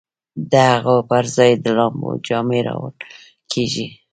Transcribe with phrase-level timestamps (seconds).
[0.51, 2.95] د هغو پر ځای د لامبو جامې راوړل
[3.51, 3.87] کیږي